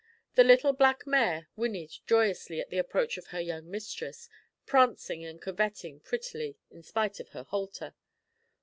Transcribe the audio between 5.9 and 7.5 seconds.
prettily in spite of her